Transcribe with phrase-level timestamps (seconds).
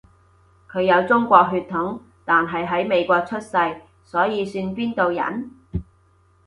[0.67, 3.49] 佢有中國血統，但係喺美國出世，
[4.03, 5.51] 所以算邊度人？